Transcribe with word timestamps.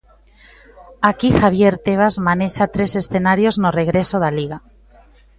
Aquí 1.09 1.29
Javier 1.39 1.73
Tebas 1.85 2.15
manexa 2.27 2.65
tres 2.75 2.91
escenarios 3.01 3.55
no 3.63 3.69
regreso 3.79 4.15
da 4.23 4.31
Liga. 4.39 4.57